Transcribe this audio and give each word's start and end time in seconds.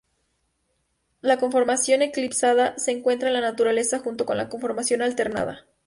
La 1.21 1.37
conformación 1.37 2.01
eclipsada 2.01 2.73
se 2.79 2.89
encuentra 2.89 3.27
en 3.27 3.35
la 3.35 3.41
naturaleza 3.41 3.99
junto 3.99 4.25
con 4.25 4.35
la 4.35 4.49
conformación 4.49 5.03
alternada. 5.03 5.67